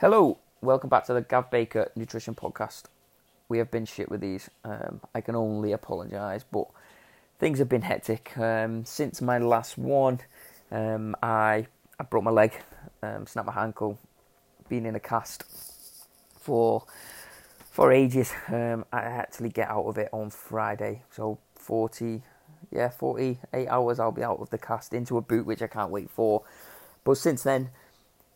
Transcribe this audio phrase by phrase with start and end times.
[0.00, 2.84] Hello, welcome back to the Gav Baker Nutrition Podcast.
[3.48, 4.48] We have been shit with these.
[4.62, 6.68] Um, I can only apologise, but
[7.40, 8.38] things have been hectic.
[8.38, 10.20] Um, since my last one,
[10.70, 11.66] um, I
[11.98, 12.52] I broke my leg,
[13.02, 13.98] um, snapped my ankle,
[14.68, 15.42] been in a cast
[16.38, 16.84] for
[17.68, 18.32] for ages.
[18.46, 22.22] Um, I actually get out of it on Friday, so forty,
[22.70, 23.98] yeah, forty eight hours.
[23.98, 26.44] I'll be out of the cast into a boot, which I can't wait for.
[27.02, 27.70] But since then,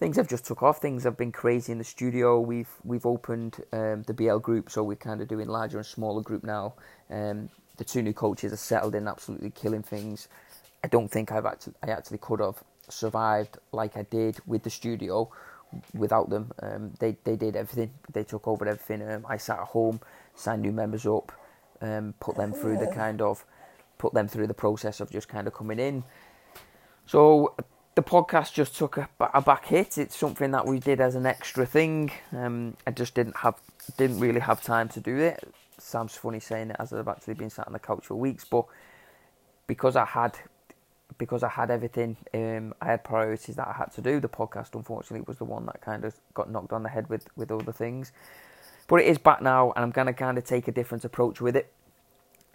[0.02, 0.78] things have just took off.
[0.78, 2.40] Things have been crazy in the studio.
[2.40, 6.22] We've we've opened um, the BL group, so we're kind of doing larger and smaller
[6.22, 6.74] group now.
[7.08, 10.26] Um, the two new coaches are settled in, absolutely killing things.
[10.82, 14.70] I don't think I've actually I actually could have survived like I did with the
[14.70, 15.30] studio
[15.94, 16.50] without them.
[16.60, 17.94] Um, they they did everything.
[18.12, 19.08] They took over everything.
[19.08, 20.00] Um, I sat at home,
[20.34, 21.30] signed new members up,
[21.80, 23.44] um, put them through the kind of
[23.98, 26.02] put them through the process of just kind of coming in.
[27.07, 27.54] So
[27.94, 29.98] the podcast just took a, a back hit.
[29.98, 32.10] It's something that we did as an extra thing.
[32.32, 33.56] Um, I just didn't have
[33.96, 35.42] didn't really have time to do it.
[35.78, 38.64] Sounds funny saying it as I've actually been sat on the couch for weeks, but
[39.66, 40.38] because I had
[41.18, 44.18] because I had everything, um, I had priorities that I had to do.
[44.20, 47.27] The podcast, unfortunately, was the one that kind of got knocked on the head with
[47.36, 48.12] with other things.
[48.88, 51.56] But it is back now, and I'm gonna kind of take a different approach with
[51.56, 51.72] it.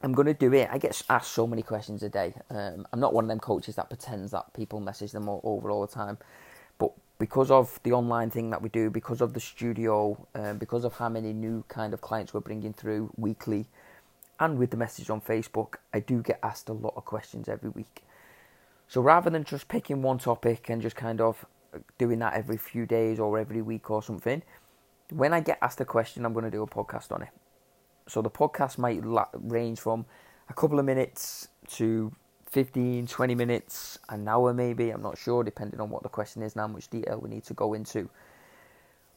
[0.03, 0.69] I'm going to do it.
[0.71, 2.33] I get asked so many questions a day.
[2.49, 5.71] Um, I'm not one of them coaches that pretends that people message them all, over
[5.71, 6.19] all the time.
[6.77, 10.85] But because of the online thing that we do, because of the studio, um, because
[10.85, 13.65] of how many new kind of clients we're bringing through weekly,
[14.39, 17.69] and with the message on Facebook, I do get asked a lot of questions every
[17.69, 18.03] week.
[18.87, 21.43] So rather than just picking one topic and just kind of
[21.97, 24.43] doing that every few days or every week or something,
[25.09, 27.29] when I get asked a question, I'm going to do a podcast on it.
[28.07, 30.05] So the podcast might la- range from
[30.49, 32.11] a couple of minutes to
[32.47, 34.89] 15, 20 minutes, an hour maybe.
[34.89, 37.43] I'm not sure, depending on what the question is and how much detail we need
[37.45, 38.09] to go into.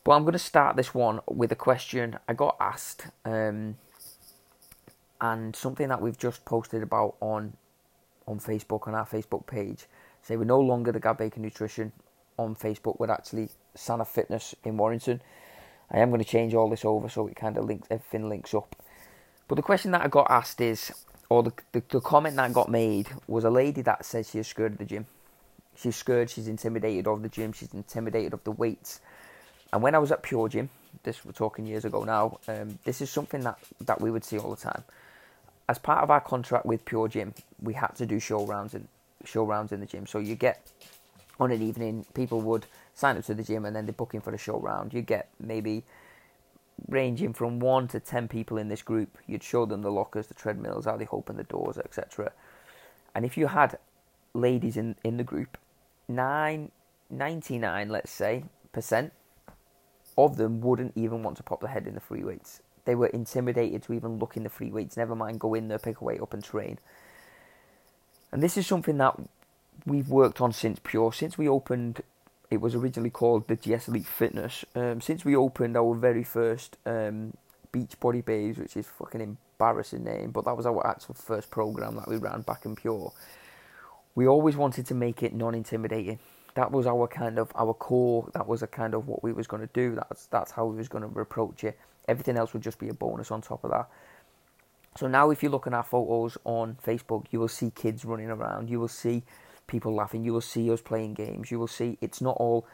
[0.03, 3.77] But I'm going to start this one with a question I got asked, um,
[5.21, 7.57] and something that we've just posted about on
[8.27, 9.87] on Facebook on our Facebook page.
[10.23, 11.93] Say we're no longer the Gav Baker Nutrition
[12.39, 12.99] on Facebook.
[12.99, 15.21] We're actually Sana Fitness in Warrington.
[15.91, 18.55] I am going to change all this over so it kind of links everything links
[18.55, 18.77] up.
[19.49, 20.93] But the question that I got asked is,
[21.29, 24.73] or the, the, the comment that got made was a lady that said she's scared
[24.73, 25.07] of the gym.
[25.77, 29.01] She's scared, she's intimidated of the gym, she's intimidated of the weights.
[29.73, 30.69] And when I was at Pure Gym,
[31.03, 34.39] this we're talking years ago now, um, this is something that, that we would see
[34.39, 34.83] all the time.
[35.69, 38.89] As part of our contract with Pure Gym, we had to do show rounds in
[39.25, 40.07] show rounds in the gym.
[40.07, 40.61] So you get
[41.41, 44.31] on an evening, people would sign up to the gym and then they're booking for
[44.31, 44.93] the short round.
[44.93, 45.85] You'd get maybe
[46.89, 49.19] ranging from one to ten people in this group.
[49.27, 52.33] You'd show them the lockers, the treadmills, how they open the doors, etc.
[53.15, 53.79] And if you had
[54.35, 55.57] ladies in, in the group,
[56.07, 56.71] nine,
[57.09, 59.13] 99, let's say, percent
[60.19, 62.61] of them wouldn't even want to pop their head in the free weights.
[62.85, 65.79] They were intimidated to even look in the free weights, never mind go in there,
[65.79, 66.79] pick a weight up and train.
[68.33, 69.19] And this is something that
[69.87, 72.03] we've worked on since Pure, since we opened
[72.51, 74.65] it was originally called the GS Elite Fitness.
[74.75, 77.35] Um, since we opened our very first um,
[77.71, 81.95] Beach Body Bays, which is fucking embarrassing name, but that was our actual first program
[81.95, 83.13] that we ran back in Pure.
[84.17, 86.19] We always wanted to make it non-intimidating.
[86.55, 88.29] That was our kind of our core.
[88.35, 89.95] That was a kind of what we was going to do.
[89.95, 91.79] That's that's how we was going to approach it.
[92.09, 93.89] Everything else would just be a bonus on top of that.
[94.97, 98.29] So now, if you look at our photos on Facebook, you will see kids running
[98.29, 98.69] around.
[98.69, 99.23] You will see
[99.71, 100.25] people laughing.
[100.25, 101.51] You will see us playing games.
[101.51, 102.67] You will see it's not all.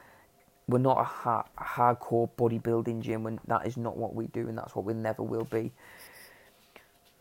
[0.69, 3.23] We're not a, hard, a hardcore bodybuilding gym.
[3.23, 5.73] When that is not what we do, and that's what we never will be.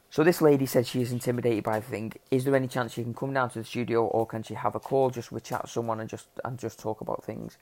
[0.10, 2.14] So this lady said she is intimidated by the thing.
[2.32, 4.74] Is there any chance she can come down to the studio, or can she have
[4.74, 7.58] a call just with chat someone and just and just talk about things?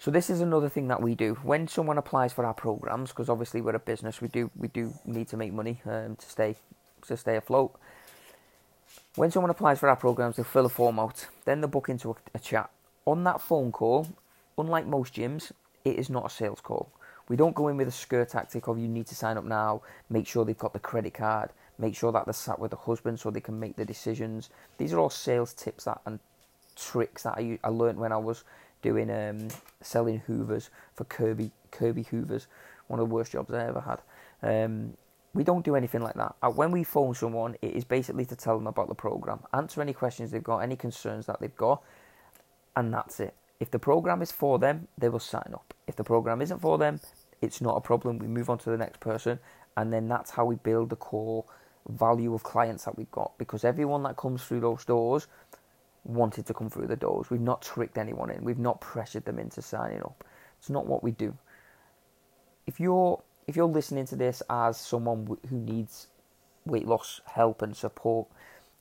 [0.00, 3.28] So this is another thing that we do when someone applies for our programs, because
[3.28, 4.20] obviously we're a business.
[4.20, 6.56] We do we do need to make money um, to stay
[7.06, 7.78] to stay afloat.
[9.14, 12.10] When someone applies for our programs, they'll fill a form out, then they'll book into
[12.10, 12.70] a, a chat.
[13.04, 14.08] On that phone call,
[14.56, 15.52] unlike most gyms,
[15.84, 16.90] it is not a sales call.
[17.28, 19.82] We don't go in with a skirt tactic of you need to sign up now,
[20.08, 23.20] make sure they've got the credit card, make sure that they're sat with the husband
[23.20, 24.48] so they can make the decisions.
[24.78, 26.18] These are all sales tips that and
[26.74, 28.44] tricks that I, I learned when I was
[28.80, 29.48] doing um,
[29.82, 32.46] selling Hoovers for Kirby Kirby Hoovers,
[32.86, 34.00] one of the worst jobs I ever had.
[34.42, 34.94] Um,
[35.34, 36.34] we don't do anything like that.
[36.42, 39.80] Uh, when we phone someone, it is basically to tell them about the program, answer
[39.80, 41.82] any questions they've got, any concerns that they've got,
[42.76, 43.34] and that's it.
[43.60, 45.72] If the program is for them, they will sign up.
[45.86, 47.00] If the program isn't for them,
[47.40, 48.18] it's not a problem.
[48.18, 49.38] We move on to the next person,
[49.76, 51.44] and then that's how we build the core
[51.88, 53.36] value of clients that we've got.
[53.38, 55.28] Because everyone that comes through those doors
[56.04, 57.30] wanted to come through the doors.
[57.30, 58.44] We've not tricked anyone in.
[58.44, 60.24] We've not pressured them into signing up.
[60.58, 61.36] It's not what we do.
[62.66, 66.08] If you're if you're listening to this as someone who needs
[66.64, 68.28] weight loss help and support,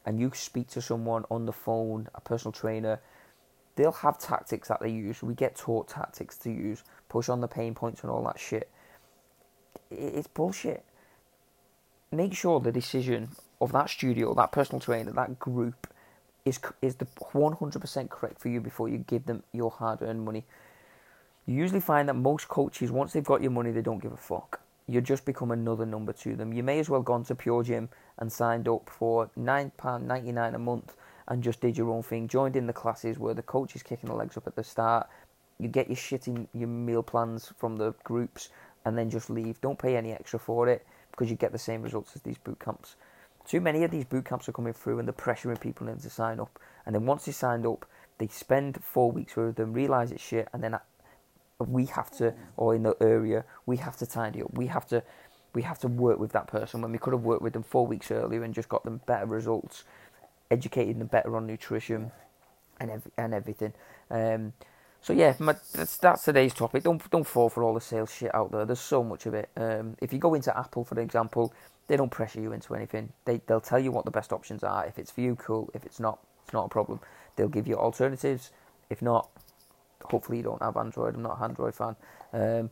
[0.05, 2.99] and you speak to someone on the phone, a personal trainer,
[3.75, 5.21] they'll have tactics that they use.
[5.21, 8.69] We get taught tactics to use, push on the pain points and all that shit.
[9.89, 10.83] It's bullshit.
[12.11, 13.29] Make sure the decision
[13.59, 15.87] of that studio, that personal trainer, that group
[16.43, 20.45] is is the 100% correct for you before you give them your hard-earned money.
[21.45, 24.17] You usually find that most coaches, once they've got your money, they don't give a
[24.17, 24.61] fuck.
[24.87, 26.53] You just become another number to them.
[26.53, 27.89] You may as well gone to Pure Gym
[28.19, 30.95] and signed up for £9.99 a month
[31.27, 32.27] and just did your own thing.
[32.27, 35.09] Joined in the classes where the coach is kicking the legs up at the start.
[35.59, 38.49] You get your shit in your meal plans from the groups
[38.85, 39.61] and then just leave.
[39.61, 42.59] Don't pay any extra for it because you get the same results as these boot
[42.59, 42.95] camps.
[43.45, 46.39] Too many of these boot camps are coming through and they're pressuring people into sign
[46.39, 46.59] up.
[46.85, 47.85] And then once they signed up,
[48.17, 50.77] they spend four weeks with them, realise it's shit, and then
[51.69, 54.53] we have to, or in the area, we have to tidy up.
[54.53, 55.03] We have to,
[55.53, 57.85] we have to work with that person when we could have worked with them four
[57.87, 59.83] weeks earlier and just got them better results,
[60.49, 62.11] educating them better on nutrition,
[62.79, 63.73] and ev- and everything.
[64.09, 64.53] Um,
[65.01, 66.83] so yeah, my, that's, that's, today's topic.
[66.83, 68.65] Don't don't fall for all the sales shit out there.
[68.65, 69.49] There's so much of it.
[69.57, 71.53] Um, if you go into Apple, for example,
[71.87, 73.11] they don't pressure you into anything.
[73.25, 74.85] They they'll tell you what the best options are.
[74.85, 75.69] If it's for you, cool.
[75.73, 76.99] If it's not, it's not a problem.
[77.35, 78.51] They'll give you alternatives.
[78.89, 79.29] If not,
[80.03, 81.15] hopefully you don't have Android.
[81.15, 81.95] I'm not an Android fan.
[82.33, 82.69] Um,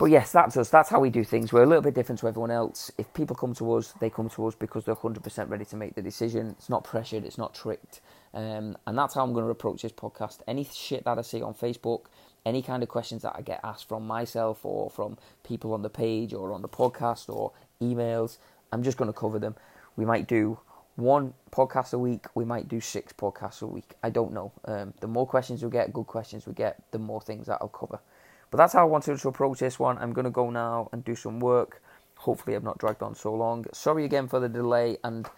[0.00, 0.70] but yes, that's us.
[0.70, 1.52] That's how we do things.
[1.52, 2.90] We're a little bit different to everyone else.
[2.96, 5.94] If people come to us, they come to us because they're 100% ready to make
[5.94, 6.54] the decision.
[6.58, 7.24] It's not pressured.
[7.26, 8.00] It's not tricked.
[8.32, 10.38] Um, and that's how I'm going to approach this podcast.
[10.48, 12.06] Any shit that I see on Facebook,
[12.46, 15.90] any kind of questions that I get asked from myself or from people on the
[15.90, 18.38] page or on the podcast or emails.
[18.72, 19.54] I'm just going to cover them.
[19.96, 20.58] We might do
[21.00, 22.26] one podcast a week.
[22.34, 23.94] We might do six podcasts a week.
[24.02, 24.52] I don't know.
[24.64, 27.68] Um, the more questions we get, good questions we get, the more things that I'll
[27.68, 28.00] cover.
[28.50, 29.98] But that's how I wanted to approach this one.
[29.98, 31.82] I'm going to go now and do some work.
[32.16, 33.64] Hopefully, I've not dragged on so long.
[33.72, 35.28] Sorry again for the delay and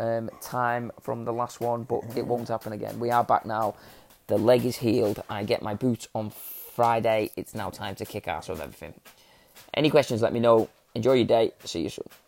[0.00, 2.98] um, time from the last one, but it won't happen again.
[2.98, 3.74] We are back now.
[4.26, 5.22] The leg is healed.
[5.28, 7.30] I get my boot on Friday.
[7.36, 8.94] It's now time to kick ass with everything.
[9.74, 10.68] Any questions, let me know.
[10.94, 11.52] Enjoy your day.
[11.64, 12.21] See you soon.